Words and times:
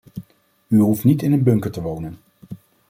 U 0.67 0.79
hoeft 0.79 1.03
niet 1.03 1.21
in 1.21 1.31
een 1.31 1.43
bunker 1.43 1.71
te 1.71 1.81
wonen. 1.81 2.17